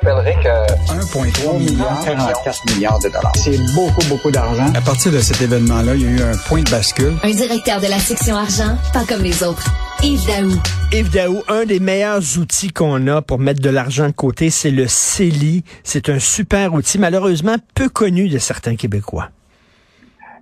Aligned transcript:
rappellerai 0.00 0.34
que 0.42 0.92
1,3 0.92 1.58
milliard, 1.58 2.00
44 2.04 2.74
milliards 2.74 2.98
de 3.00 3.08
dollars. 3.08 3.32
C'est 3.36 3.58
beaucoup, 3.74 4.06
beaucoup 4.08 4.30
d'argent. 4.30 4.66
À 4.74 4.80
partir 4.80 5.12
de 5.12 5.18
cet 5.18 5.40
événement-là, 5.42 5.94
il 5.94 6.02
y 6.02 6.06
a 6.06 6.10
eu 6.10 6.22
un 6.22 6.36
point 6.48 6.62
de 6.62 6.70
bascule. 6.70 7.14
Un 7.22 7.30
directeur 7.30 7.80
de 7.80 7.86
la 7.86 7.98
section 7.98 8.36
argent, 8.36 8.76
pas 8.92 9.04
comme 9.04 9.22
les 9.22 9.42
autres. 9.42 9.66
Yves 10.02 10.26
Daou. 10.26 10.52
Yves 10.92 11.10
Daou, 11.10 11.42
un 11.48 11.64
des 11.64 11.80
meilleurs 11.80 12.22
outils 12.38 12.72
qu'on 12.72 13.06
a 13.08 13.22
pour 13.22 13.38
mettre 13.38 13.60
de 13.60 13.70
l'argent 13.70 14.06
de 14.06 14.12
côté, 14.12 14.50
c'est 14.50 14.70
le 14.70 14.86
CELI. 14.86 15.64
C'est 15.84 16.08
un 16.08 16.18
super 16.18 16.72
outil, 16.74 16.98
malheureusement 16.98 17.56
peu 17.74 17.88
connu 17.88 18.28
de 18.28 18.38
certains 18.38 18.76
Québécois. 18.76 19.28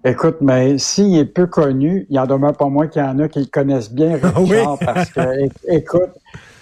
Écoute, 0.04 0.36
mais 0.40 0.78
s'il 0.78 1.18
est 1.18 1.24
peu 1.24 1.46
connu, 1.46 2.06
il 2.08 2.16
y 2.16 2.18
en 2.20 2.26
demeure 2.26 2.56
pas 2.56 2.68
moins 2.68 2.86
qu'il 2.86 3.02
y 3.02 3.04
en 3.04 3.18
a 3.18 3.28
qui 3.28 3.40
le 3.40 3.46
connaissent 3.46 3.92
bien, 3.92 4.18
Richard, 4.22 4.78
parce 4.78 5.10
que, 5.10 5.20
écoute, 5.68 6.10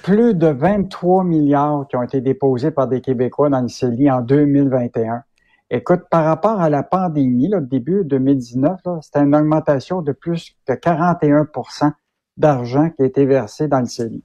plus 0.07 0.35
de 0.35 0.47
23 0.47 1.25
milliards 1.25 1.89
qui 1.89 1.97
ont 1.97 2.03
été 2.05 2.21
déposés 2.21 2.71
par 2.71 2.87
des 2.87 3.01
Québécois 3.01 3.49
dans 3.49 3.61
le 3.61 3.67
CELI 3.67 4.09
en 4.09 4.21
2021. 4.21 5.25
Écoute, 5.69 6.03
par 6.09 6.25
rapport 6.25 6.61
à 6.61 6.71
la 6.71 6.85
pandémie, 6.85 7.49
là, 7.49 7.61
début 7.61 8.05
2019, 8.05 8.79
c'était 9.03 9.19
une 9.19 9.35
augmentation 9.35 10.03
de 10.03 10.13
plus 10.13 10.55
que 10.65 10.75
41% 10.75 11.91
d'argent 12.37 12.89
qui 12.91 13.03
a 13.03 13.07
été 13.07 13.27
versé 13.27 13.67
dans 13.67 13.81
le 13.81 13.87
CELI. 13.87 14.23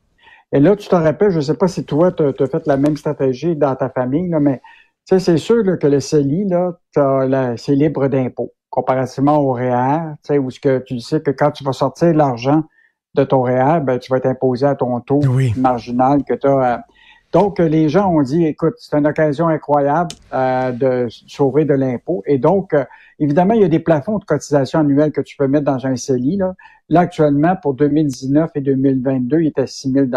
Et 0.51 0.59
là, 0.59 0.75
tu 0.75 0.87
te 0.87 0.93
rappelles, 0.93 1.31
je 1.31 1.37
ne 1.37 1.41
sais 1.41 1.55
pas 1.55 1.67
si 1.67 1.84
toi, 1.84 2.11
tu 2.11 2.21
as, 2.25 2.45
fait 2.45 2.67
la 2.67 2.77
même 2.77 2.95
stratégie 2.95 3.55
dans 3.55 3.75
ta 3.75 3.89
famille, 3.89 4.29
là, 4.29 4.39
mais 4.39 4.61
c'est 5.05 5.37
sûr 5.37 5.63
que 5.79 5.87
le 5.87 5.99
CELI, 5.99 6.45
là, 6.48 7.55
c'est 7.57 7.73
libre 7.73 8.07
d'impôt 8.07 8.53
comparativement 8.70 9.39
au 9.39 9.53
REER, 9.53 10.13
où 10.37 10.51
ce 10.51 10.59
que 10.59 10.77
tu 10.77 10.99
sais 10.99 11.21
que 11.21 11.31
quand 11.31 11.49
tu 11.49 11.63
vas 11.63 11.73
sortir 11.73 12.13
l'argent 12.13 12.65
de 13.13 13.23
ton 13.23 13.41
REER, 13.41 13.81
ben, 13.81 13.99
tu 13.99 14.09
vas 14.11 14.17
être 14.17 14.25
imposé 14.25 14.65
à 14.65 14.75
ton 14.75 14.99
taux 15.01 15.21
marginal 15.57 16.23
que 16.23 16.33
tu 16.33 16.47
as. 16.47 16.85
Donc, 17.34 17.59
les 17.59 17.87
gens 17.87 18.09
ont 18.09 18.21
dit, 18.21 18.45
écoute, 18.45 18.73
c'est 18.77 18.97
une 18.97 19.07
occasion 19.07 19.48
incroyable 19.48 20.12
euh, 20.34 20.71
de 20.71 21.07
sauver 21.27 21.63
de 21.63 21.73
l'impôt. 21.73 22.23
Et 22.26 22.37
donc, 22.37 22.73
euh, 22.73 22.84
évidemment, 23.20 23.54
il 23.54 23.62
y 23.62 23.63
a 23.63 23.70
des 23.70 23.79
plafonds 23.79 24.17
de 24.17 24.26
cotisation 24.26 24.79
annuelle 24.79 25.12
que 25.12 25.21
tu 25.21 25.37
peux 25.37 25.48
mettre 25.48 25.63
dans 25.65 25.85
un 25.85 25.95
CELI. 25.95 26.37
Là, 26.37 26.54
là 26.89 27.01
actuellement, 27.01 27.55
pour 27.55 27.73
2019 27.73 28.51
et 28.55 28.62
2022, 28.62 29.41
il 29.41 29.48
était 29.48 29.67
6 29.67 29.93
000 29.93 30.07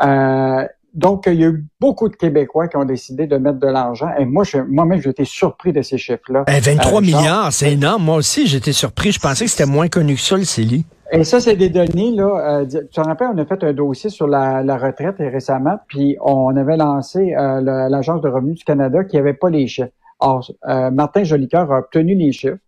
euh, 0.00 0.64
donc, 0.94 1.24
il 1.26 1.34
y 1.34 1.44
a 1.44 1.48
eu 1.48 1.64
beaucoup 1.80 2.08
de 2.08 2.16
Québécois 2.16 2.66
qui 2.66 2.76
ont 2.76 2.84
décidé 2.84 3.26
de 3.26 3.36
mettre 3.36 3.58
de 3.58 3.66
l'argent. 3.66 4.08
Et 4.18 4.24
moi, 4.24 4.44
moi-même, 4.68 5.00
j'ai 5.00 5.10
été 5.10 5.24
surpris 5.24 5.72
de 5.72 5.82
ces 5.82 5.98
chiffres-là. 5.98 6.44
23 6.48 7.00
milliards, 7.00 7.52
c'est 7.52 7.72
énorme. 7.72 8.04
Moi 8.04 8.16
aussi, 8.16 8.46
j'étais 8.46 8.72
surpris. 8.72 9.12
Je 9.12 9.20
pensais 9.20 9.44
que 9.44 9.50
c'était 9.50 9.66
moins 9.66 9.88
connu 9.88 10.14
que 10.14 10.20
ça, 10.20 10.36
le 10.36 10.44
CELI. 10.44 10.84
Et 11.10 11.24
ça, 11.24 11.40
c'est 11.40 11.56
des 11.56 11.70
données, 11.70 12.10
là. 12.10 12.60
Euh, 12.60 12.66
tu 12.66 12.86
te 12.86 13.00
rappelles, 13.00 13.28
on 13.32 13.38
a 13.38 13.46
fait 13.46 13.64
un 13.64 13.72
dossier 13.72 14.10
sur 14.10 14.26
la, 14.26 14.76
retraite 14.76 15.16
récemment, 15.18 15.78
puis 15.88 16.18
on 16.20 16.54
avait 16.54 16.76
lancé 16.76 17.34
euh, 17.34 17.60
l'Agence 17.88 18.20
de 18.20 18.28
revenus 18.28 18.56
du 18.56 18.64
Canada 18.64 19.04
qui 19.04 19.16
n'avait 19.16 19.34
pas 19.34 19.48
les 19.48 19.66
chiffres. 19.66 19.88
Or, 20.20 20.50
euh, 20.66 20.90
Martin 20.90 21.24
Jolicoeur 21.24 21.72
a 21.72 21.78
obtenu 21.78 22.14
les 22.14 22.32
chiffres. 22.32 22.58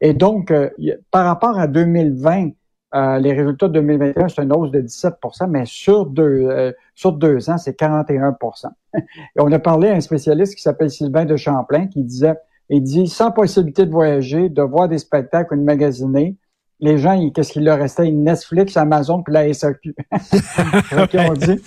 Et 0.00 0.12
donc, 0.12 0.52
par 1.10 1.24
rapport 1.24 1.58
à 1.58 1.66
2020, 1.66 2.50
les 3.20 3.32
résultats 3.32 3.68
de 3.68 3.74
2021, 3.74 4.28
c'est 4.28 4.42
une 4.42 4.52
hausse 4.52 4.70
de 4.70 4.80
17% 4.80 5.48
mais 5.48 5.64
sur 5.66 6.06
deux, 6.06 6.74
sur 6.94 7.12
deux 7.12 7.48
ans, 7.48 7.56
c'est 7.56 7.78
41% 7.78 8.66
Et 8.94 9.00
on 9.38 9.50
a 9.52 9.58
parlé 9.58 9.88
à 9.88 9.94
un 9.94 10.00
spécialiste 10.00 10.56
qui 10.56 10.62
s'appelle 10.62 10.90
Sylvain 10.90 11.24
de 11.24 11.36
Champlain 11.36 11.86
qui 11.86 12.02
disait, 12.02 12.34
il 12.68 12.82
dit, 12.82 13.06
sans 13.06 13.30
possibilité 13.30 13.86
de 13.86 13.92
voyager, 13.92 14.48
de 14.48 14.62
voir 14.62 14.88
des 14.88 14.98
spectacles 14.98 15.54
ou 15.54 15.56
de 15.56 15.62
magasiner, 15.62 16.36
les 16.80 16.98
gens, 16.98 17.30
qu'est-ce 17.30 17.52
qu'il 17.52 17.64
leur 17.64 17.78
restait? 17.78 18.10
Netflix, 18.10 18.76
Amazon, 18.76 19.22
puis 19.22 19.32
la 19.32 19.52
SAQ. 19.52 19.94
ils, 21.12 21.20
ont 21.20 21.32
dit, 21.32 21.62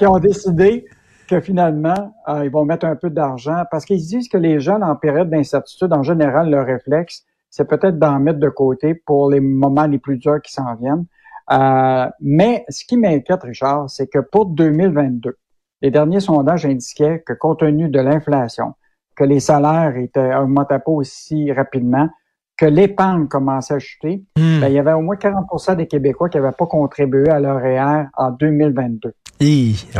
ils 0.00 0.06
ont 0.06 0.18
décidé 0.18 0.86
que 1.28 1.40
finalement, 1.40 2.14
euh, 2.28 2.44
ils 2.44 2.50
vont 2.50 2.64
mettre 2.64 2.86
un 2.86 2.96
peu 2.96 3.10
d'argent 3.10 3.64
parce 3.70 3.84
qu'ils 3.84 4.04
disent 4.04 4.28
que 4.28 4.38
les 4.38 4.60
gens, 4.60 4.80
en 4.80 4.96
période 4.96 5.28
d'incertitude, 5.28 5.92
en 5.92 6.02
général, 6.02 6.50
leur 6.50 6.66
réflexe, 6.66 7.24
c'est 7.50 7.66
peut-être 7.68 7.98
d'en 7.98 8.18
mettre 8.18 8.38
de 8.38 8.48
côté 8.48 8.94
pour 8.94 9.30
les 9.30 9.40
moments 9.40 9.86
les 9.86 9.98
plus 9.98 10.18
durs 10.18 10.40
qui 10.42 10.52
s'en 10.52 10.74
viennent. 10.74 11.06
Euh, 11.52 12.08
mais 12.20 12.64
ce 12.68 12.84
qui 12.84 12.96
m'inquiète, 12.96 13.42
Richard, 13.42 13.88
c'est 13.88 14.08
que 14.08 14.18
pour 14.18 14.46
2022, 14.46 15.36
les 15.82 15.90
derniers 15.90 16.20
sondages 16.20 16.66
indiquaient 16.66 17.22
que 17.24 17.32
compte 17.32 17.60
tenu 17.60 17.88
de 17.88 18.00
l'inflation, 18.00 18.74
que 19.14 19.24
les 19.24 19.40
salaires 19.40 19.96
étaient 19.96 20.34
augmentaient 20.34 20.78
pas 20.78 20.90
aussi 20.90 21.52
rapidement, 21.52 22.08
que 22.56 22.66
l'épargne 22.66 23.28
commençait 23.28 23.74
à 23.74 23.78
chuter, 23.78 24.22
hmm. 24.36 24.60
ben, 24.60 24.68
il 24.68 24.74
y 24.74 24.78
avait 24.78 24.92
au 24.92 25.02
moins 25.02 25.16
40% 25.16 25.76
des 25.76 25.86
Québécois 25.86 26.28
qui 26.28 26.38
n'avaient 26.38 26.56
pas 26.56 26.66
contribué 26.66 27.28
à 27.28 27.38
leur 27.38 27.60
REER 27.60 28.06
en 28.16 28.30
2022. 28.30 29.14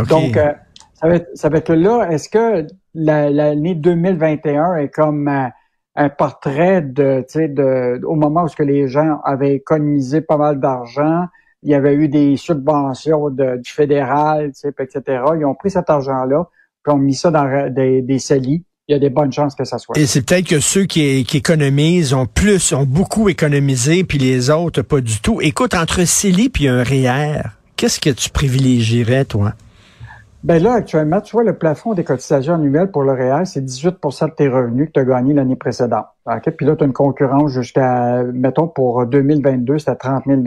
Donc, 0.09 0.37
euh, 0.37 0.53
ça, 0.95 1.09
veut, 1.09 1.27
ça 1.35 1.51
que 1.51 1.73
là, 1.73 2.09
est-ce 2.11 2.29
que 2.29 2.67
l'année 2.95 3.75
2021 3.75 4.77
est 4.77 4.89
comme 4.89 5.29
euh, 5.29 5.49
un 5.97 6.09
portrait 6.09 6.81
de, 6.81 7.25
de, 7.35 8.05
au 8.07 8.15
moment 8.15 8.45
où 8.45 8.49
ce 8.49 8.57
que 8.57 8.63
les 8.63 8.89
gens 8.89 9.21
avaient 9.25 9.55
économisé 9.55 10.23
pas 10.23 10.39
mal 10.39 10.59
d'argent, 10.59 11.27
il 11.63 11.71
y 11.71 11.75
avait 11.75 11.95
eu 11.95 12.09
des 12.09 12.37
subventions 12.37 13.31
de, 13.31 13.57
du 13.57 13.71
fédéral, 13.71 14.53
etc. 14.79 15.01
Ils 15.37 15.45
ont 15.45 15.55
pris 15.55 15.71
cet 15.71 15.91
argent-là, 15.91 16.49
puis 16.83 16.95
ont 16.95 16.99
mis 16.99 17.15
ça 17.15 17.31
dans 17.31 17.71
des, 17.73 18.03
des 18.03 18.19
CELI 18.19 18.65
il 18.89 18.93
y 18.93 18.95
a 18.95 18.99
des 19.01 19.11
bonnes 19.11 19.33
chances 19.33 19.55
que 19.55 19.65
ça 19.65 19.79
soit. 19.79 19.99
Et 19.99 20.07
c'est 20.07 20.23
peut-être 20.23 20.47
que 20.47 20.61
ceux 20.61 20.85
qui, 20.85 21.25
qui, 21.25 21.39
économisent 21.39 22.15
ont 22.15 22.27
plus, 22.27 22.73
ont 22.73 22.85
beaucoup 22.85 23.29
économisé, 23.29 24.05
puis 24.05 24.19
les 24.19 24.51
autres 24.51 24.83
pas 24.83 25.01
du 25.01 25.21
tout. 25.21 25.41
Écoute, 25.41 25.75
entre 25.75 26.05
CELI 26.05 26.49
puis 26.49 26.69
un 26.69 26.83
REER, 26.83 27.43
qu'est-ce 27.77 27.99
que 27.99 28.11
tu 28.11 28.31
privilégierais, 28.31 29.25
toi? 29.25 29.55
Ben 30.45 30.63
là, 30.63 30.75
actuellement, 30.75 31.21
tu 31.21 31.33
vois, 31.33 31.43
le 31.43 31.59
plafond 31.59 31.95
des 31.95 32.05
cotisations 32.05 32.55
annuelles 32.55 32.93
pour 32.93 33.03
le 33.03 33.13
REER, 33.13 33.47
c'est 33.47 33.65
18% 33.65 34.29
de 34.29 34.35
tes 34.35 34.49
revenus 34.49 34.87
que 34.87 34.93
tu 34.93 35.01
as 35.01 35.05
gagnés 35.05 35.35
l'année 35.35 35.57
précédente. 35.57 36.07
OK? 36.25 36.51
Puis 36.57 36.65
là, 36.65 36.77
tu 36.77 36.85
as 36.85 36.87
une 36.87 36.93
concurrence 36.93 37.51
jusqu'à, 37.51 38.23
mettons, 38.23 38.69
pour 38.69 39.05
2022, 39.07 39.79
c'est 39.81 39.91
à 39.91 39.97
30 39.97 40.23
000 40.27 40.43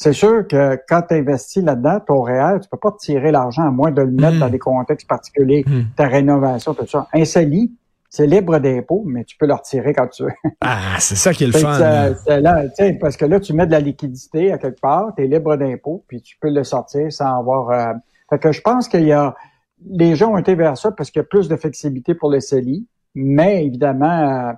c'est 0.00 0.12
sûr 0.12 0.46
que 0.46 0.78
quand 0.88 1.02
tu 1.08 1.14
investis 1.14 1.60
là-dedans, 1.60 1.98
ton 1.98 2.22
réel, 2.22 2.60
tu 2.62 2.68
peux 2.68 2.78
pas 2.78 2.92
tirer 2.92 3.32
l'argent 3.32 3.66
à 3.66 3.72
moins 3.72 3.90
de 3.90 4.02
le 4.02 4.12
mettre 4.12 4.36
hmm. 4.36 4.38
dans 4.38 4.48
des 4.48 4.60
contextes 4.60 5.08
particuliers, 5.08 5.64
hmm. 5.66 5.86
ta 5.96 6.06
rénovation, 6.06 6.72
tout 6.72 6.86
ça. 6.86 7.08
Un 7.12 7.24
CELI, 7.24 7.72
c'est 8.08 8.28
libre 8.28 8.60
d'impôt, 8.60 9.02
mais 9.04 9.24
tu 9.24 9.36
peux 9.36 9.46
le 9.48 9.54
retirer 9.54 9.92
quand 9.94 10.06
tu 10.06 10.22
veux. 10.22 10.32
ah, 10.60 10.94
c'est 11.00 11.16
ça 11.16 11.34
qui 11.34 11.42
est 11.42 11.46
le 11.48 11.52
fun. 11.52 11.76
là, 11.80 12.62
parce 13.00 13.16
que 13.16 13.24
là, 13.24 13.40
tu 13.40 13.52
mets 13.54 13.66
de 13.66 13.72
la 13.72 13.80
liquidité 13.80 14.52
à 14.52 14.58
quelque 14.58 14.80
part, 14.80 15.16
tu 15.16 15.24
es 15.24 15.26
libre 15.26 15.56
d'impôt, 15.56 16.04
puis 16.06 16.22
tu 16.22 16.36
peux 16.40 16.50
le 16.50 16.62
sortir 16.62 17.12
sans 17.12 17.36
avoir... 17.36 17.70
Euh... 17.70 17.92
Fait 18.30 18.38
que 18.38 18.52
je 18.52 18.60
pense 18.60 18.86
qu'il 18.86 19.04
y 19.04 19.12
a... 19.12 19.34
Les 19.90 20.14
gens 20.14 20.30
ont 20.30 20.38
été 20.38 20.54
vers 20.54 20.78
ça 20.78 20.92
parce 20.92 21.10
qu'il 21.10 21.18
y 21.18 21.24
a 21.24 21.28
plus 21.28 21.48
de 21.48 21.56
flexibilité 21.56 22.14
pour 22.14 22.30
le 22.30 22.38
CELI, 22.38 22.86
mais 23.16 23.64
évidemment, 23.66 24.50
euh, 24.50 24.52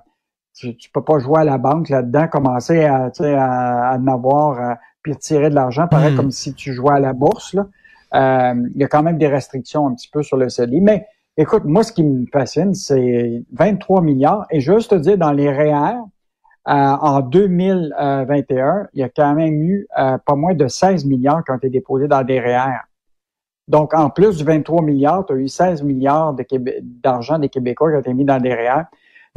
tu, 0.53 0.67
ne 0.67 0.73
peux 0.93 1.03
pas 1.03 1.17
jouer 1.17 1.39
à 1.41 1.45
la 1.45 1.57
banque 1.57 1.89
là-dedans, 1.89 2.27
commencer 2.27 2.83
à, 2.85 3.09
à, 3.19 3.89
à 3.89 3.97
en 3.97 4.05
avoir... 4.05 4.59
Euh, 4.59 4.75
puis 5.01 5.13
retirer 5.13 5.49
de 5.49 5.55
l'argent, 5.55 5.87
pareil 5.87 6.13
hmm. 6.13 6.17
comme 6.17 6.31
si 6.31 6.53
tu 6.53 6.73
jouais 6.73 6.95
à 6.95 6.99
la 6.99 7.13
bourse. 7.13 7.53
Là. 7.53 7.67
Euh, 8.13 8.67
il 8.75 8.81
y 8.81 8.83
a 8.83 8.87
quand 8.87 9.03
même 9.03 9.17
des 9.17 9.27
restrictions 9.27 9.87
un 9.87 9.95
petit 9.95 10.09
peu 10.09 10.23
sur 10.23 10.37
le 10.37 10.49
CELI. 10.49 10.81
Mais 10.81 11.07
écoute, 11.37 11.63
moi, 11.65 11.83
ce 11.83 11.91
qui 11.91 12.03
me 12.03 12.25
fascine, 12.31 12.73
c'est 12.73 13.43
23 13.53 14.01
milliards. 14.01 14.45
Et 14.51 14.59
juste 14.59 14.91
te 14.91 14.95
dire, 14.95 15.17
dans 15.17 15.31
les 15.31 15.49
REER, 15.49 15.97
euh, 16.67 16.71
en 16.71 17.21
2021, 17.21 18.87
il 18.93 18.99
y 18.99 19.03
a 19.03 19.09
quand 19.09 19.33
même 19.33 19.61
eu 19.61 19.87
euh, 19.97 20.17
pas 20.25 20.35
moins 20.35 20.53
de 20.53 20.67
16 20.67 21.05
milliards 21.05 21.43
qui 21.43 21.51
ont 21.51 21.57
été 21.57 21.69
déposés 21.69 22.07
dans 22.07 22.23
des 22.23 22.39
REER. 22.39 22.81
Donc, 23.67 23.93
en 23.93 24.09
plus 24.09 24.37
du 24.37 24.43
23 24.43 24.81
milliards, 24.81 25.25
tu 25.25 25.33
as 25.33 25.37
eu 25.37 25.47
16 25.47 25.83
milliards 25.83 26.35
d'argent 26.81 27.39
des 27.39 27.49
Québécois 27.49 27.91
qui 27.91 27.95
ont 27.95 28.01
été 28.01 28.13
mis 28.13 28.25
dans 28.25 28.39
des 28.39 28.53
REER. 28.53 28.83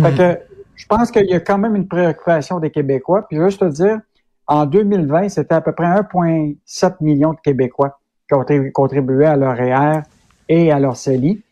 Fait 0.01 0.11
hmm. 0.11 0.17
que 0.17 0.39
je 0.75 0.87
pense 0.87 1.13
qu'il 1.13 1.27
y 1.27 1.35
a 1.35 1.41
quand 1.41 1.59
même 1.59 1.77
une 1.77 1.87
préoccupation 1.87 2.59
des 2.59 2.71
Québécois. 2.71 3.27
Puis 3.29 3.39
juste 3.39 3.61
te 3.61 3.67
dire, 3.67 4.01
en 4.47 4.67
2020, 4.67 5.29
c'était 5.31 5.55
à 5.55 5.61
peu 5.61 5.73
près 5.73 5.87
1,7 5.87 6.97
million 7.01 7.33
de 7.33 7.39
Québécois 7.41 7.99
qui 8.29 8.35
ont 8.35 8.45
contribué 8.73 9.27
à 9.27 9.37
leur 9.37 9.57
REER 9.57 10.03
et 10.49 10.71
à 10.71 10.79
leur 10.79 10.97
CELI. 10.97 11.43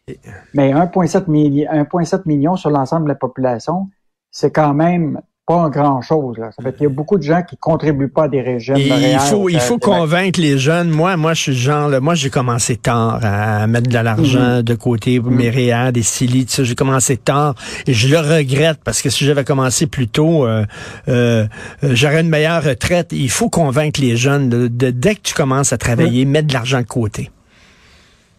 Mais 0.54 0.72
1,7 0.72 2.22
million 2.26 2.56
sur 2.56 2.70
l'ensemble 2.70 3.04
de 3.04 3.08
la 3.08 3.14
population, 3.14 3.88
c'est 4.30 4.50
quand 4.50 4.74
même 4.74 5.20
pas 5.46 5.68
grand-chose. 5.70 6.36
Ça 6.36 6.62
fait 6.62 6.72
qu'il 6.72 6.84
y 6.84 6.86
a 6.86 6.88
beaucoup 6.88 7.18
de 7.18 7.22
gens 7.22 7.42
qui 7.42 7.56
contribuent 7.56 8.08
pas 8.08 8.24
à 8.24 8.28
des 8.28 8.40
régimes 8.40 8.76
Il 8.76 9.18
faut, 9.18 9.48
il 9.48 9.58
faut 9.58 9.78
convaincre 9.78 10.40
les 10.40 10.56
jeunes. 10.56 10.90
Moi, 10.90 11.16
moi, 11.16 11.34
je 11.34 11.42
suis 11.42 11.54
genre, 11.54 11.88
là, 11.88 12.00
moi, 12.00 12.14
j'ai 12.14 12.30
commencé 12.30 12.76
tard 12.76 13.18
à 13.22 13.66
mettre 13.66 13.88
de 13.88 13.94
l'argent 13.94 14.56
mhm. 14.56 14.62
de 14.62 14.74
côté 14.74 15.20
pour 15.20 15.32
mes 15.32 15.48
mhm. 15.48 15.54
réels, 15.54 15.92
des 15.92 16.02
CELI, 16.02 16.46
tout 16.46 16.52
ça. 16.52 16.64
J'ai 16.64 16.74
commencé 16.74 17.16
tard 17.16 17.54
et 17.86 17.92
je 17.92 18.08
le 18.08 18.18
regrette 18.18 18.78
parce 18.84 19.02
que 19.02 19.10
si 19.10 19.24
j'avais 19.24 19.44
commencé 19.44 19.86
plus 19.86 20.08
tôt, 20.08 20.46
euh, 20.46 20.64
euh, 21.08 21.46
euh, 21.82 21.90
j'aurais 21.92 22.20
une 22.20 22.28
meilleure 22.28 22.62
retraite. 22.62 23.08
Il 23.12 23.30
faut 23.30 23.50
convaincre 23.50 24.00
les 24.00 24.16
jeunes 24.16 24.48
de, 24.48 24.68
dès 24.68 25.16
que 25.16 25.22
tu 25.22 25.34
commences 25.34 25.72
à 25.72 25.78
travailler, 25.78 26.24
mettre 26.24 26.48
de 26.48 26.54
l'argent 26.54 26.80
de 26.80 26.86
côté. 26.86 27.30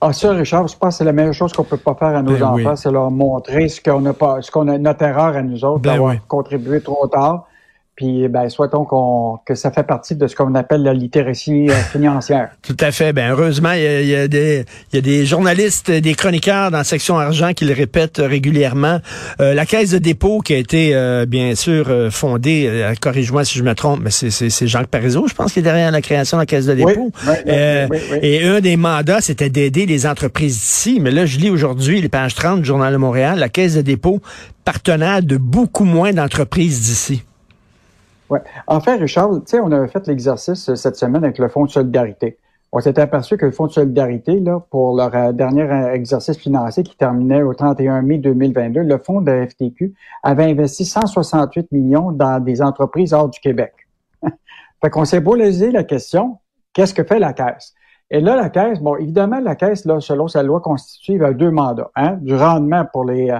Ah, 0.05 0.11
ça, 0.11 0.33
Richard, 0.33 0.67
je 0.67 0.75
pense 0.75 0.95
que 0.95 0.97
c'est 0.97 1.03
la 1.05 1.13
meilleure 1.13 1.33
chose 1.33 1.53
qu'on 1.53 1.63
peut 1.63 1.77
pas 1.77 1.94
faire 1.94 2.09
à 2.09 2.21
nos 2.21 2.33
ben 2.33 2.44
enfants, 2.44 2.75
c'est 2.75 2.91
leur 2.91 3.09
montrer 3.09 3.69
ce 3.69 3.79
qu'on 3.79 4.05
a 4.05 4.11
pas, 4.11 4.41
ce 4.41 4.51
qu'on 4.51 4.67
a, 4.67 4.77
notre 4.77 5.01
erreur 5.03 5.38
à 5.38 5.41
nous 5.41 5.63
autres, 5.63 5.79
ben 5.79 5.94
d'avoir 5.94 6.27
contribué 6.27 6.81
trop 6.81 7.07
tard. 7.07 7.47
Puis, 7.95 8.28
ben, 8.28 8.50
souhaitons 8.50 8.86
qu'on, 8.86 9.38
que 9.45 9.54
ça 9.54 9.69
fait 9.69 9.84
partie 9.84 10.16
de 10.16 10.25
ce 10.25 10.36
qu'on 10.36 10.56
appelle 10.56 10.81
la 10.81 10.95
littératie 10.95 11.69
euh, 11.69 11.74
financière. 11.74 12.50
Tout 12.63 12.75
à 12.80 12.92
fait. 12.92 13.13
Ben, 13.13 13.31
heureusement, 13.31 13.74
il 13.74 14.07
y, 14.07 14.16
a, 14.16 14.28
des, 14.28 14.66
il 14.92 14.95
y 14.95 14.98
a 14.98 15.01
des 15.01 15.28
journalistes, 15.28 15.92
des 15.92 16.16
chroniqueurs 16.16 16.72
dans 16.72 16.80
la 16.80 16.84
section 16.84 17.19
argent 17.19 17.54
qui 17.54 17.66
le 17.66 17.74
répètent 17.74 18.18
régulièrement. 18.18 19.00
Euh, 19.40 19.54
la 19.54 19.68
caisse 19.68 19.92
de 19.92 20.00
dépôt 20.00 20.40
qui 20.40 20.56
a 20.56 20.57
été, 20.57 20.95
euh, 20.95 21.28
bien 21.28 21.54
sûr, 21.54 21.92
fondée, 22.10 22.92
corrige-moi 23.00 23.45
si 23.45 23.60
je 23.60 23.63
me 23.63 23.75
trompe, 23.75 24.00
mais 24.04 24.12
c'est, 24.12 24.31
c'est, 24.31 24.68
Jacques 24.68 24.88
Parizeau, 24.88 25.28
je 25.28 25.36
pense, 25.36 25.54
qui 25.54 25.60
est 25.60 25.63
derrière 25.63 25.92
la 25.92 26.01
création 26.01 26.38
de 26.38 26.42
la 26.42 26.45
caisse 26.48 26.66
de 26.66 26.74
dépôt. 26.74 27.12
et 27.45 28.44
un 28.44 28.60
des 28.60 28.75
mandats, 28.75 29.22
c'était 29.22 29.50
d'aider 29.50 29.86
les 29.86 30.07
entreprises 30.07 30.56
d'ici. 30.60 31.00
Mais 31.00 31.12
là, 31.12 31.28
je 31.28 31.38
lis 31.38 31.51
aujourd'hui 31.51 32.01
les 32.01 32.10
pages 32.10 32.34
30 32.34 32.62
du 32.62 32.66
Journal 32.66 32.92
de 32.92 32.98
Montréal, 32.98 33.38
la 33.38 33.50
caisse 33.50 33.75
de 33.75 33.81
dépôt 33.81 34.19
partenaire 34.66 35.22
de 35.22 35.38
beaucoup 35.38 35.84
moins 35.84 36.12
d'entreprises 36.12 36.81
d'ici. 36.81 37.24
En 38.68 38.80
fait, 38.80 38.95
Richard, 38.95 39.31
tu 39.31 39.41
sais, 39.45 39.59
on 39.59 39.71
avait 39.71 39.88
fait 39.88 40.07
l'exercice 40.07 40.69
euh, 40.69 40.75
cette 40.75 40.95
semaine 40.95 41.24
avec 41.24 41.38
le 41.38 41.50
Fonds 41.50 41.65
de 41.65 41.69
solidarité. 41.69 42.38
On 42.71 42.80
s'était 42.80 43.01
aperçu 43.01 43.38
que 43.38 43.45
le 43.45 43.51
Fonds 43.51 43.68
de 43.68 43.71
solidarité, 43.71 44.41
pour 44.71 44.95
leur 44.95 45.15
euh, 45.15 45.31
dernier 45.31 45.62
euh, 45.62 45.94
exercice 45.94 46.38
financier 46.38 46.83
qui 46.83 46.97
terminait 46.97 47.44
au 47.44 47.53
31 47.53 48.01
mai 48.01 48.18
2022, 48.18 48.81
le 48.81 48.97
Fonds 48.97 49.21
de 49.21 49.45
FTQ 49.45 49.94
avait 50.24 50.45
investi 50.45 50.85
168 50.85 51.71
millions 51.71 52.12
dans 52.12 52.44
des 52.44 52.62
entreprises 52.62 53.13
hors 53.13 53.30
du 53.30 53.39
Québec. 53.39 53.74
fait 54.81 54.89
qu'on 54.89 55.06
s'est 55.06 55.21
posé 55.21 55.71
la 55.71 55.83
question, 55.83 56.39
qu'est-ce 56.74 56.94
que 56.94 57.03
fait 57.03 57.19
la 57.19 57.33
Caisse? 57.33 57.74
Et 58.09 58.21
là, 58.21 58.35
la 58.35 58.50
Caisse, 58.50 58.80
bon, 58.80 58.95
évidemment, 58.95 59.39
la 59.39 59.56
Caisse, 59.56 59.85
là, 59.85 60.00
selon 60.00 60.27
sa 60.27 60.44
loi 60.44 60.59
constitutive, 60.59 61.24
a 61.24 61.33
deux 61.33 61.51
mandats. 61.51 61.91
Hein, 61.95 62.18
du 62.21 62.35
rendement 62.35 62.85
pour 62.91 63.06
les 63.06 63.31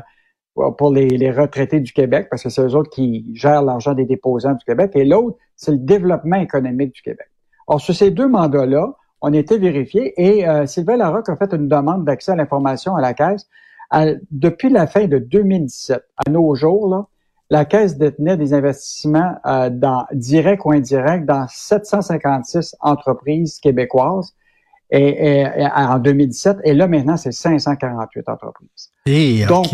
pour 0.54 0.92
les, 0.92 1.32
retraités 1.32 1.80
du 1.80 1.94
Québec, 1.94 2.28
parce 2.30 2.44
que 2.44 2.50
c'est 2.50 2.62
eux 2.62 2.76
autres 2.76 2.90
qui 2.90 3.26
gèrent 3.34 3.64
l'argent 3.64 3.94
des 3.94 4.06
déposants 4.06 4.54
du 4.54 4.64
Québec, 4.66 4.92
et 4.96 5.04
l'autre, 5.04 5.38
c'est 5.56 5.72
le 5.72 5.78
développement 5.78 6.38
économique 6.38 6.94
du 6.94 7.02
Québec. 7.02 7.28
Or, 7.68 7.82
sur 7.82 7.96
ces 7.96 8.12
deux 8.12 8.28
mandats-là, 8.28 8.94
on 9.22 9.34
a 9.34 9.38
été 9.38 9.58
vérifiés 9.58 10.14
et 10.18 10.48
euh, 10.48 10.66
Sylvain 10.66 10.98
Larocque 10.98 11.30
a 11.30 11.38
fait 11.38 11.54
une 11.54 11.70
demande 11.70 12.04
d'accès 12.04 12.34
à 12.34 12.36
l'information 12.36 12.96
à 12.96 13.02
la 13.02 13.14
Caisse. 13.14 13.48
depuis 14.32 14.70
la 14.70 14.86
fin 14.86 15.08
de 15.08 15.18
2017, 15.18 16.04
à 16.26 16.30
nos 16.30 16.54
jours, 16.56 16.90
là, 16.90 17.08
la 17.50 17.66
Caisse 17.66 17.98
détenait 17.98 18.36
des 18.36 18.54
investissements 18.54 19.36
euh, 19.46 19.70
dans 19.70 20.06
directs 20.12 20.66
ou 20.66 20.72
indirects 20.72 21.26
dans 21.26 21.46
756 21.48 22.76
entreprises 22.82 23.60
québécoises 23.60 24.34
et, 24.92 25.46
en 25.74 26.00
2017. 26.00 26.58
Et 26.64 26.74
là, 26.74 26.88
maintenant, 26.88 27.18
c'est 27.18 27.32
548 27.32 28.30
entreprises. 28.30 28.92
Et, 29.06 29.46
Donc, 29.46 29.68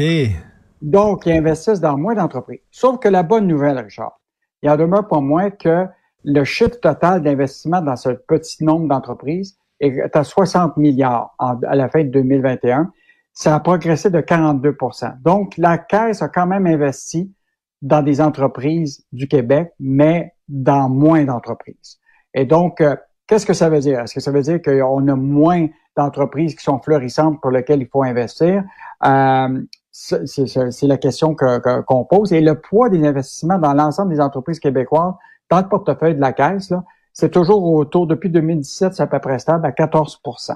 donc, 0.82 1.26
ils 1.26 1.34
investissent 1.34 1.82
dans 1.82 1.98
moins 1.98 2.16
d'entreprises. 2.16 2.62
Sauf 2.72 3.00
que 3.00 3.10
la 3.10 3.24
bonne 3.24 3.48
nouvelle, 3.48 3.78
Richard, 3.78 4.20
il 4.62 4.70
en 4.70 4.78
demeure 4.78 5.08
pas 5.08 5.20
moins 5.20 5.50
que 5.50 5.86
le 6.24 6.44
chiffre 6.44 6.80
total 6.80 7.22
d'investissement 7.22 7.82
dans 7.82 7.96
ce 7.96 8.10
petit 8.10 8.64
nombre 8.64 8.88
d'entreprises 8.88 9.58
est 9.80 10.16
à 10.16 10.24
60 10.24 10.78
milliards 10.78 11.34
à 11.40 11.76
la 11.76 11.88
fin 11.90 12.04
de 12.04 12.10
2021. 12.10 12.92
Ça 13.34 13.56
a 13.56 13.60
progressé 13.62 14.10
de 14.10 14.20
42% 14.20 15.22
Donc, 15.22 15.56
la 15.58 15.78
Caisse 15.78 16.22
a 16.22 16.28
quand 16.28 16.46
même 16.46 16.68
investi 16.68 17.34
dans 17.82 18.02
des 18.02 18.20
entreprises 18.20 19.06
du 19.14 19.30
Québec, 19.30 19.72
mais 19.80 20.34
dans 20.50 20.90
moins 20.90 21.24
d'entreprises. 21.24 22.00
Et 22.34 22.46
donc, 22.46 22.82
euh, 22.82 22.96
qu'est-ce 23.28 23.46
que 23.46 23.54
ça 23.54 23.70
veut 23.70 23.80
dire? 23.80 24.02
Est-ce 24.02 24.14
que 24.14 24.20
ça 24.20 24.32
veut 24.32 24.42
dire 24.42 24.62
qu'on 24.62 25.08
a 25.08 25.16
moins 25.16 25.68
d'entreprises 25.96 26.56
qui 26.56 26.64
sont 26.64 26.80
florissantes 26.80 27.40
pour 27.42 27.52
lesquelles 27.52 27.82
il 27.82 27.88
faut 27.88 28.04
investir? 28.04 28.64
Euh, 29.06 29.62
c'est 30.00 30.88
la 30.88 30.98
question 30.98 31.36
qu'on 31.36 32.06
pose. 32.06 32.32
Et 32.32 32.42
le 32.42 32.56
poids 32.56 32.90
des 32.90 33.06
investissements 33.06 33.60
dans 33.60 33.74
l'ensemble 33.74 34.14
des 34.14 34.22
entreprises 34.22 34.60
québécoises, 34.60 35.14
dans 35.50 35.62
le 35.62 35.68
portefeuille 35.68 36.16
de 36.16 36.22
la 36.22 36.32
Caisse, 36.32 36.74
c'est 37.12 37.32
toujours 37.32 37.64
autour, 37.64 38.08
depuis 38.08 38.30
2017, 38.30 38.94
c'est 38.94 39.04
à 39.04 39.08
peu 39.08 39.20
près 39.20 39.40
stable, 39.40 39.66
à 39.66 39.72
14% 39.72 40.56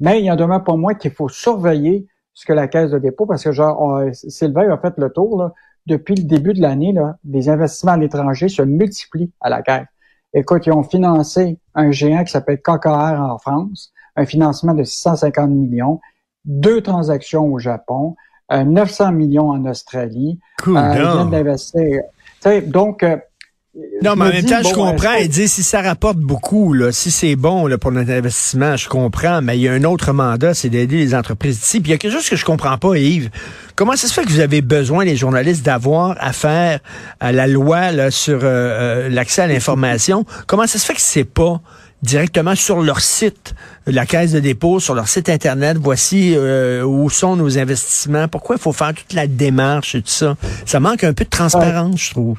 Mais 0.00 0.20
il 0.20 0.26
y 0.26 0.30
en 0.30 0.36
demeure 0.36 0.62
pas 0.62 0.76
moins 0.76 0.94
qu'il 0.94 1.10
faut 1.10 1.28
surveiller 1.28 2.06
ce 2.34 2.46
que 2.46 2.52
la 2.52 2.68
Caisse 2.68 2.90
de 2.90 2.98
dépôt, 2.98 3.26
parce 3.26 3.42
que 3.42 3.52
genre, 3.52 4.00
Sylvain 4.12 4.70
a 4.70 4.78
fait 4.78 4.94
le 4.98 5.10
tour, 5.10 5.50
depuis 5.86 6.14
le 6.14 6.24
début 6.24 6.52
de 6.52 6.60
l'année, 6.60 6.94
des 7.24 7.48
investissements 7.48 7.92
à 7.92 7.96
l'étranger 7.96 8.48
se 8.48 8.62
multiplient 8.62 9.32
à 9.40 9.50
la 9.50 9.62
Caisse. 9.62 9.86
Écoute, 10.32 10.66
ils 10.66 10.72
ont 10.72 10.82
financé 10.82 11.58
un 11.74 11.90
géant 11.90 12.24
qui 12.24 12.32
s'appelle 12.32 12.60
KKR 12.60 13.20
en 13.20 13.38
France, 13.38 13.92
un 14.16 14.26
financement 14.26 14.74
de 14.74 14.84
650 14.84 15.50
millions, 15.50 16.00
deux 16.44 16.80
transactions 16.80 17.52
au 17.52 17.58
Japon, 17.58 18.16
900 18.50 19.06
euh, 19.06 19.10
millions 19.12 19.50
en 19.50 19.64
Australie. 19.66 20.38
Cool, 20.62 20.76
euh, 20.76 20.94
ils 20.94 21.00
viennent 21.00 21.30
d'investir. 21.30 22.02
Donc, 22.66 23.02
euh, 23.02 23.16
non, 24.02 24.14
mais 24.16 24.26
en 24.26 24.28
même 24.28 24.44
temps, 24.44 24.62
je 24.62 24.72
comprends. 24.72 25.14
Il 25.14 25.28
dit 25.28 25.48
si 25.48 25.64
ça 25.64 25.82
rapporte 25.82 26.18
beaucoup, 26.18 26.74
là, 26.74 26.92
si 26.92 27.10
c'est 27.10 27.34
bon 27.34 27.66
là, 27.66 27.76
pour 27.76 27.90
notre 27.90 28.12
investissement, 28.12 28.76
je 28.76 28.88
comprends. 28.88 29.42
Mais 29.42 29.58
il 29.58 29.62
y 29.62 29.68
a 29.68 29.72
un 29.72 29.82
autre 29.82 30.12
mandat, 30.12 30.54
c'est 30.54 30.68
d'aider 30.68 30.96
les 30.96 31.14
entreprises 31.14 31.58
d'ici. 31.58 31.80
Puis 31.80 31.90
il 31.90 31.92
y 31.92 31.94
a 31.94 31.98
quelque 31.98 32.12
chose 32.12 32.28
que 32.28 32.36
je 32.36 32.44
comprends 32.44 32.78
pas, 32.78 32.96
Yves. 32.96 33.30
Comment 33.74 33.96
ça 33.96 34.06
se 34.06 34.14
fait 34.14 34.24
que 34.24 34.30
vous 34.30 34.40
avez 34.40 34.60
besoin, 34.60 35.04
les 35.04 35.16
journalistes, 35.16 35.64
d'avoir 35.64 36.16
affaire 36.20 36.78
à 37.18 37.32
la 37.32 37.48
loi 37.48 37.90
là, 37.90 38.12
sur 38.12 38.40
l'accès 38.42 39.42
à 39.42 39.46
l'information? 39.48 40.24
Comment 40.46 40.68
ça 40.68 40.78
se 40.78 40.86
fait 40.86 40.94
que 40.94 41.00
c'est 41.00 41.24
pas 41.24 41.60
directement 42.04 42.54
sur 42.54 42.82
leur 42.82 43.00
site, 43.00 43.54
la 43.86 44.06
caisse 44.06 44.32
de 44.32 44.40
dépôt, 44.40 44.78
sur 44.78 44.94
leur 44.94 45.08
site 45.08 45.28
Internet, 45.28 45.78
voici 45.78 46.34
euh, 46.36 46.84
où 46.84 47.08
sont 47.10 47.34
nos 47.34 47.58
investissements. 47.58 48.28
Pourquoi 48.28 48.56
il 48.56 48.62
faut 48.62 48.72
faire 48.72 48.94
toute 48.94 49.14
la 49.14 49.26
démarche 49.26 49.94
et 49.94 50.02
tout 50.02 50.08
ça? 50.08 50.36
Ça 50.66 50.80
manque 50.80 51.02
un 51.02 51.14
peu 51.14 51.24
de 51.24 51.30
transparence, 51.30 52.00
je 52.02 52.10
trouve. 52.10 52.38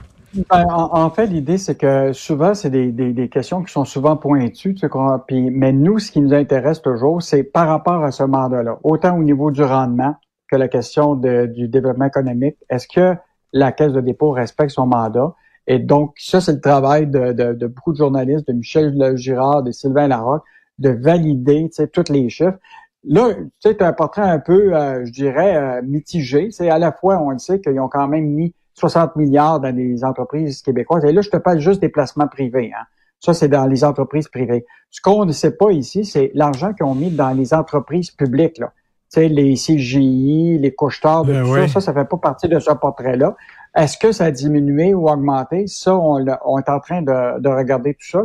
Ben, 0.49 0.65
en, 0.69 1.09
fait, 1.11 1.27
l'idée, 1.27 1.57
c'est 1.57 1.75
que 1.75 2.11
souvent, 2.11 2.53
c'est 2.53 2.69
des, 2.69 2.91
des, 2.91 3.29
questions 3.29 3.63
qui 3.63 3.71
sont 3.71 3.85
souvent 3.85 4.17
pointues. 4.17 4.75
Tu 4.75 4.81
sais, 4.81 4.89
mais 5.31 5.71
nous, 5.71 5.97
ce 5.97 6.11
qui 6.11 6.19
nous 6.19 6.33
intéresse 6.33 6.81
toujours, 6.81 7.23
c'est 7.23 7.43
par 7.43 7.67
rapport 7.67 8.03
à 8.03 8.11
ce 8.11 8.23
mandat-là, 8.23 8.77
autant 8.83 9.17
au 9.17 9.23
niveau 9.23 9.49
du 9.49 9.63
rendement 9.63 10.15
que 10.51 10.57
la 10.57 10.67
question 10.67 11.15
du 11.15 11.67
développement 11.69 12.05
économique. 12.05 12.57
Est-ce 12.69 12.87
que 12.87 13.15
la 13.53 13.71
caisse 13.71 13.93
de 13.93 14.01
dépôt 14.01 14.31
respecte 14.31 14.71
son 14.71 14.87
mandat? 14.87 15.33
Et 15.67 15.79
donc, 15.79 16.13
ça, 16.17 16.41
c'est 16.41 16.53
le 16.53 16.61
travail 16.61 17.07
de, 17.07 17.31
de, 17.33 17.67
beaucoup 17.67 17.91
de 17.91 17.97
journalistes, 17.97 18.47
de 18.47 18.53
Michel 18.53 19.17
Girard, 19.17 19.63
de 19.63 19.71
Sylvain 19.71 20.07
Larocque, 20.07 20.43
de 20.77 20.89
valider 20.89 21.69
tous 21.91 22.11
les 22.11 22.29
chiffres. 22.29 22.57
Là, 23.07 23.33
tu 23.33 23.49
sais, 23.59 23.81
un 23.83 23.93
portrait 23.93 24.23
un 24.23 24.39
peu, 24.39 24.75
euh, 24.75 25.05
je 25.05 25.11
dirais, 25.11 25.55
euh, 25.55 25.81
mitigé. 25.83 26.49
C'est 26.51 26.69
à 26.69 26.79
la 26.79 26.91
fois, 26.91 27.19
on 27.19 27.29
le 27.29 27.37
sait 27.37 27.61
qu'ils 27.61 27.79
ont 27.79 27.87
quand 27.87 28.07
même 28.07 28.25
mis 28.25 28.53
60 28.73 29.15
milliards 29.15 29.59
dans 29.59 29.75
les 29.75 30.03
entreprises 30.03 30.61
québécoises. 30.61 31.05
Et 31.05 31.11
là, 31.11 31.21
je 31.21 31.29
te 31.29 31.37
parle 31.37 31.59
juste 31.59 31.81
des 31.81 31.89
placements 31.89 32.27
privés. 32.27 32.71
Hein. 32.75 32.83
Ça, 33.19 33.33
c'est 33.33 33.47
dans 33.47 33.65
les 33.67 33.83
entreprises 33.83 34.27
privées. 34.27 34.65
Ce 34.89 35.01
qu'on 35.01 35.25
ne 35.25 35.31
sait 35.31 35.55
pas 35.55 35.71
ici, 35.71 36.03
c'est 36.03 36.31
l'argent 36.33 36.73
qu'ils 36.73 36.85
ont 36.85 36.95
mis 36.95 37.11
dans 37.11 37.31
les 37.31 37.53
entreprises 37.53 38.11
publiques. 38.11 38.57
Là. 38.57 38.71
Tu 39.11 39.21
sais, 39.21 39.27
les 39.29 39.53
CGI, 39.53 40.57
les 40.57 40.73
couches 40.73 41.01
de 41.01 41.27
ben 41.27 41.43
tout 41.43 41.55
ça, 41.55 41.67
ça, 41.67 41.81
ça 41.81 41.93
fait 41.93 42.05
pas 42.05 42.17
partie 42.17 42.49
de 42.49 42.59
ce 42.59 42.71
portrait-là. 42.71 43.35
Est-ce 43.75 43.97
que 43.97 44.11
ça 44.11 44.25
a 44.25 44.31
diminué 44.31 44.93
ou 44.93 45.09
augmenté? 45.09 45.67
Ça, 45.67 45.95
on, 45.95 46.25
on 46.45 46.59
est 46.59 46.69
en 46.69 46.79
train 46.79 47.01
de, 47.01 47.39
de 47.39 47.49
regarder 47.49 47.93
tout 47.93 48.07
ça. 48.07 48.23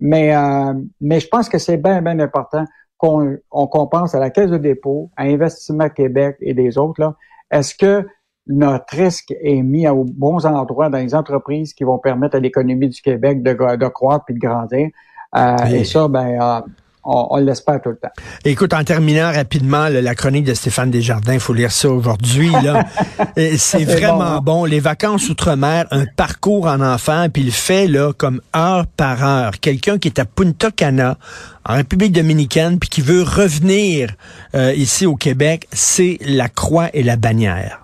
Mais, 0.00 0.34
euh, 0.34 0.74
mais 1.00 1.20
je 1.20 1.28
pense 1.28 1.48
que 1.48 1.58
c'est 1.58 1.76
bien, 1.76 2.02
bien 2.02 2.18
important 2.20 2.64
qu'on 2.98 3.36
on, 3.50 3.86
pense 3.86 4.14
à 4.14 4.18
la 4.18 4.30
Caisse 4.30 4.50
de 4.50 4.56
dépôt, 4.56 5.10
à 5.16 5.24
Investissement 5.24 5.88
Québec 5.88 6.36
et 6.40 6.54
des 6.54 6.78
autres. 6.78 7.14
Est-ce 7.50 7.74
que 7.74 8.06
notre 8.46 8.96
risque 8.96 9.34
est 9.40 9.62
mis 9.62 9.88
aux 9.88 10.04
bons 10.04 10.46
endroits 10.46 10.88
dans 10.88 10.98
les 10.98 11.14
entreprises 11.14 11.74
qui 11.74 11.84
vont 11.84 11.98
permettre 11.98 12.36
à 12.36 12.40
l'économie 12.40 12.88
du 12.88 13.02
Québec 13.02 13.42
de, 13.42 13.52
de 13.52 13.88
croître 13.88 14.24
puis 14.24 14.34
de 14.34 14.40
grandir? 14.40 14.88
Euh, 15.36 15.56
et 15.66 15.84
ça, 15.84 16.08
ben, 16.08 16.40
euh, 16.40 16.60
on, 17.06 17.36
l'espère 17.38 17.80
tout 17.80 17.90
le 17.90 17.96
temps. 17.96 18.10
Écoute, 18.44 18.74
en 18.74 18.84
terminant 18.84 19.32
rapidement, 19.32 19.88
la 19.88 20.14
chronique 20.14 20.44
de 20.44 20.54
Stéphane 20.54 20.90
Desjardins, 20.90 21.34
il 21.34 21.40
faut 21.40 21.54
lire 21.54 21.72
ça 21.72 21.88
aujourd'hui. 21.88 22.50
c'est 23.56 23.84
vraiment 23.84 24.40
bon. 24.40 24.64
Les 24.64 24.80
vacances 24.80 25.28
outre-mer, 25.28 25.86
un 25.90 26.04
parcours 26.16 26.66
en 26.66 26.80
enfant, 26.80 27.26
puis 27.32 27.42
il 27.42 27.52
fait 27.52 27.86
là 27.86 28.12
comme 28.12 28.40
heure 28.54 28.86
par 28.96 29.24
heure. 29.24 29.52
Quelqu'un 29.60 29.98
qui 29.98 30.08
est 30.08 30.18
à 30.18 30.24
Punta 30.24 30.70
Cana, 30.70 31.16
en 31.64 31.74
République 31.74 32.12
dominicaine, 32.12 32.78
puis 32.78 32.88
qui 32.88 33.00
veut 33.00 33.22
revenir 33.22 34.10
euh, 34.54 34.72
ici 34.74 35.06
au 35.06 35.16
Québec, 35.16 35.68
c'est 35.72 36.18
la 36.26 36.48
croix 36.48 36.88
et 36.92 37.02
la 37.02 37.16
bannière. 37.16 37.82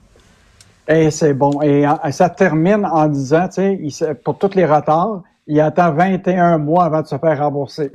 Et 0.89 1.11
c'est 1.11 1.35
bon. 1.35 1.63
Et 1.63 1.87
euh, 1.87 2.11
ça 2.11 2.29
termine 2.29 2.85
en 2.85 3.07
disant, 3.07 3.49
tu 3.49 3.91
sais, 3.91 4.15
pour 4.15 4.39
tous 4.39 4.55
les 4.55 4.67
retards, 4.67 5.23
il 5.47 5.61
attend 5.61 5.93
21 5.93 6.59
mois 6.59 6.85
avant 6.85 7.03
de 7.03 7.07
se 7.07 7.17
faire 7.19 7.39
rembourser. 7.39 7.91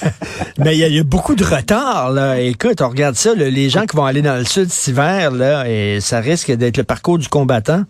Mais 0.58 0.76
il 0.76 0.94
y, 0.94 0.98
a 0.98 1.04
beaucoup 1.04 1.34
de 1.34 1.44
retard, 1.44 2.10
là. 2.10 2.40
Écoute, 2.40 2.80
on 2.80 2.88
regarde 2.88 3.16
ça, 3.16 3.34
les 3.34 3.68
gens 3.68 3.84
qui 3.84 3.96
vont 3.96 4.04
aller 4.04 4.22
dans 4.22 4.36
le 4.36 4.44
sud 4.44 4.70
cet 4.70 4.88
hiver, 4.88 5.30
là, 5.30 5.68
et 5.68 6.00
ça 6.00 6.20
risque 6.20 6.50
d'être 6.50 6.78
le 6.78 6.84
parcours 6.84 7.18
du 7.18 7.28
combattant. 7.28 7.82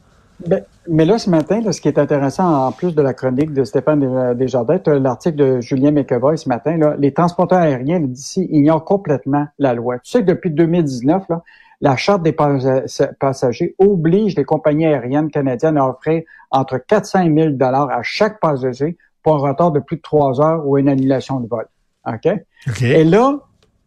Ben, 0.47 0.63
mais 0.89 1.05
là, 1.05 1.19
ce 1.19 1.31
matin, 1.31 1.61
ce 1.71 1.81
qui 1.81 1.89
est 1.89 1.99
intéressant, 1.99 2.67
en 2.67 2.73
plus 2.73 2.95
de 2.95 3.03
la 3.03 3.15
chronique 3.15 3.53
de 3.53 3.65
Stéphane 3.65 4.35
Desjardins, 4.35 4.79
l'article 4.87 5.37
de 5.37 5.61
Julien 5.61 5.91
McEvoy 5.91 6.37
ce 6.37 6.49
matin, 6.49 6.77
là, 6.77 6.95
les 6.99 7.13
transporteurs 7.13 7.59
aériens 7.59 8.01
d'ici 8.01 8.47
ignorent 8.51 8.85
complètement 8.85 9.47
la 9.59 9.75
loi. 9.75 9.99
Tu 9.99 10.11
sais 10.11 10.21
que 10.21 10.27
depuis 10.27 10.51
2019, 10.51 11.23
là, 11.29 11.43
la 11.81 11.97
Charte 11.97 12.23
des 12.23 12.33
passagers 12.33 13.75
oblige 13.79 14.37
les 14.37 14.45
compagnies 14.45 14.87
aériennes 14.87 15.31
canadiennes 15.31 15.77
à 15.77 15.89
offrir 15.89 16.23
entre 16.51 16.79
400 16.79 17.23
et 17.23 17.29
1000 17.29 17.59
dollars 17.59 17.91
à 17.91 18.03
chaque 18.03 18.41
passager 18.41 18.97
pour 19.23 19.45
un 19.45 19.51
retard 19.51 19.73
de 19.73 19.81
plus 19.81 19.97
de 19.97 20.03
trois 20.03 20.41
heures 20.41 20.67
ou 20.67 20.79
une 20.79 20.89
annulation 20.89 21.41
de 21.41 21.49
vol. 21.49 21.67
OK? 22.07 22.29
Et 22.83 23.05
là, 23.05 23.39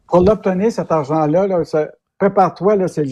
pour 0.08 0.22
l'obtenir, 0.22 0.72
cet 0.72 0.92
argent-là, 0.92 1.48
là, 1.48 1.64
prépare-toi, 2.18 2.88
c'est 2.88 3.06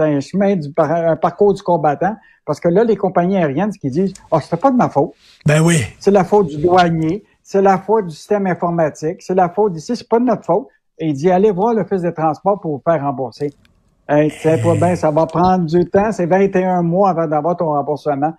un 0.00 0.20
chemin 0.20 0.56
du 0.56 0.68
un 0.76 1.16
parcours 1.16 1.54
du 1.54 1.62
combattant. 1.62 2.16
Parce 2.44 2.58
que 2.58 2.68
là, 2.68 2.82
les 2.82 2.96
compagnies 2.96 3.36
aériennes, 3.36 3.70
ce 3.70 3.78
qu'ils 3.78 3.92
disent, 3.92 4.14
ah, 4.24 4.24
oh, 4.32 4.38
c'est 4.40 4.60
pas 4.60 4.72
de 4.72 4.76
ma 4.76 4.88
faute. 4.88 5.12
Ben 5.46 5.62
oui. 5.62 5.76
C'est 6.00 6.10
la 6.10 6.24
faute 6.24 6.48
du 6.48 6.56
douanier, 6.56 7.24
c'est 7.42 7.62
la 7.62 7.78
faute 7.78 8.08
du 8.08 8.16
système 8.16 8.48
informatique, 8.48 9.22
c'est 9.22 9.34
la 9.34 9.48
faute 9.48 9.72
d'ici, 9.72 9.94
c'est 9.94 10.08
pas 10.08 10.18
de 10.18 10.24
notre 10.24 10.44
faute. 10.44 10.66
Et 10.98 11.08
il 11.08 11.14
dit, 11.14 11.30
allez 11.30 11.52
voir 11.52 11.72
l'Office 11.72 12.02
des 12.02 12.12
transports 12.12 12.60
pour 12.60 12.72
vous 12.72 12.82
faire 12.84 13.00
rembourser. 13.00 13.52
Hey, 14.14 14.28
sais 14.28 14.60
pas 14.60 14.74
bien, 14.74 14.94
ça 14.94 15.10
va 15.10 15.24
prendre 15.24 15.64
du 15.64 15.88
temps, 15.88 16.12
c'est 16.12 16.26
21 16.26 16.82
mois 16.82 17.08
avant 17.08 17.26
d'avoir 17.26 17.56
ton 17.56 17.68
remboursement. 17.68 18.34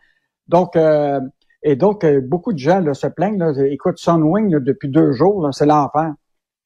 Donc, 0.48 0.76
euh, 0.76 1.20
et 1.64 1.76
donc, 1.76 2.04
euh, 2.04 2.22
beaucoup 2.22 2.54
de 2.54 2.60
gens 2.60 2.80
là, 2.80 2.94
se 2.94 3.08
plaignent. 3.08 3.40
Là, 3.40 3.54
écoute, 3.72 3.98
Sunwing, 3.98 4.52
là, 4.52 4.60
depuis 4.60 4.88
deux 4.88 5.14
jours, 5.14 5.50
c'est 5.52 5.66
l'enfer. 5.66 6.14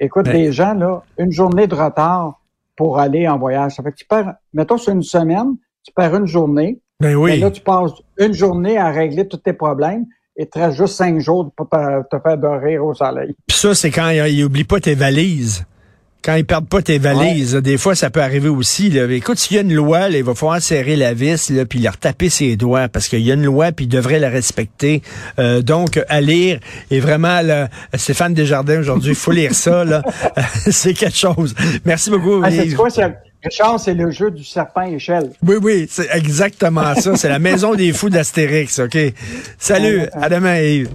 Écoute, 0.02 0.26
ben 0.26 0.34
des 0.34 0.52
gens, 0.52 0.74
là, 0.74 1.04
une 1.18 1.32
journée 1.32 1.68
de 1.68 1.76
retard 1.76 2.42
pour 2.76 3.00
aller 3.00 3.30
en 3.30 3.38
voyage. 3.40 3.76
Ça 3.76 3.84
fait 3.84 3.92
que 3.94 3.96
tu 3.96 4.06
perds, 4.06 4.34
mettons, 4.54 4.78
sur 4.78 4.92
une 4.92 5.04
semaine, 5.04 5.56
tu 5.86 5.94
perds 5.94 6.14
une 6.14 6.28
journée. 6.28 6.82
Ben 7.00 7.16
oui. 7.16 7.32
Et 7.32 7.38
là, 7.38 7.50
tu 7.50 7.62
passes 7.62 7.94
une 8.18 8.34
journée 8.34 8.78
à 8.78 8.90
régler 8.90 9.26
tous 9.26 9.38
tes 9.38 9.54
problèmes 9.54 10.06
et 10.36 10.50
tu 10.50 10.60
restes 10.60 10.76
juste 10.76 10.96
cinq 10.96 11.22
jours 11.22 11.50
pour 11.56 11.70
te, 11.70 12.02
te 12.10 12.22
faire 12.22 12.38
dormir 12.38 12.84
au 12.84 12.94
soleil. 12.94 13.38
Puis 13.48 13.58
ça, 13.58 13.74
c'est 13.74 13.90
quand 13.90 14.10
il 14.10 14.44
oublie 14.44 14.66
pas 14.66 14.82
tes 14.82 14.96
valises 14.96 15.66
quand 16.28 16.36
ils 16.36 16.46
perdent 16.46 16.68
pas 16.68 16.82
tes 16.82 16.98
valises, 16.98 17.56
des 17.56 17.78
fois 17.78 17.96
ça 17.96 18.10
peut 18.10 18.22
arriver 18.22 18.50
aussi. 18.50 18.90
Là. 18.90 19.10
Écoute, 19.10 19.40
s'il 19.40 19.56
y 19.56 19.60
a 19.60 19.62
une 19.62 19.74
loi, 19.74 20.10
il 20.10 20.26
va 20.26 20.36
falloir 20.36 20.62
serrer 20.62 20.98
la 20.98 21.14
vis 21.14 21.50
là, 21.52 21.66
puis 21.66 21.80
leur 21.80 21.96
taper 21.96 22.30
ses 22.30 22.58
doigts 22.58 22.90
parce 22.90 23.08
qu'il 23.08 23.22
y 23.22 23.32
a 23.32 23.36
une 23.36 23.46
loi 23.46 23.72
puis 23.72 23.86
ils 23.86 23.88
devraient 23.88 24.20
la 24.20 24.30
respecter. 24.30 25.02
Euh, 25.40 25.62
donc 25.62 26.04
à 26.10 26.20
lire 26.20 26.60
et 26.92 27.00
vraiment 27.00 27.40
là, 27.40 27.70
Stéphane 27.94 28.34
Desjardins 28.34 28.78
aujourd'hui, 28.78 29.12
il 29.12 29.16
faut 29.16 29.32
lire 29.32 29.56
ça 29.56 29.86
là. 29.86 30.02
c'est 30.70 30.94
quelque 30.94 31.16
chose. 31.16 31.56
Merci 31.86 32.10
beaucoup. 32.10 32.42
Ah, 32.44 32.52
c'est 32.52 32.74
quoi, 32.74 32.90
Richard, 33.44 33.80
c'est 33.80 33.94
le 33.94 34.12
jeu 34.12 34.32
du 34.32 34.44
serpent 34.44 34.82
échelle. 34.82 35.32
Oui, 35.46 35.56
oui, 35.62 35.88
c'est 35.90 36.10
exactement 36.12 36.96
ça. 36.96 37.16
C'est 37.16 37.30
la 37.30 37.40
maison 37.40 37.76
des 37.76 37.94
fous 37.94 38.10
d'Astérix, 38.10 38.80
OK? 38.80 38.98
Salut, 39.60 40.08
à 40.14 40.28
demain 40.28 40.60
Yves. 40.60 40.90